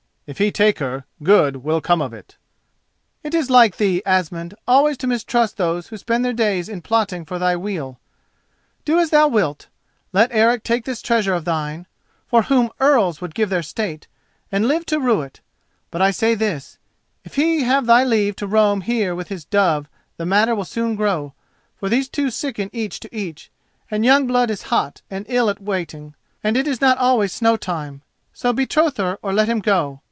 [0.27, 2.37] If he take her good will come of it."
[3.21, 7.25] "It is like thee, Asmund, always to mistrust those who spend their days in plotting
[7.25, 7.99] for thy weal.
[8.85, 9.67] Do as thou wilt:
[10.13, 15.01] let Eric take this treasure of thine—for whom earls would give their state—and live to
[15.01, 15.41] rue it.
[15.89, 16.77] But I say this:
[17.25, 20.95] if he have thy leave to roam here with his dove the matter will soon
[20.95, 21.33] grow,
[21.75, 23.51] for these two sicken each to each,
[23.89, 27.57] and young blood is hot and ill at waiting, and it is not always snow
[27.57, 28.01] time.
[28.31, 29.99] So betroth her or let him go.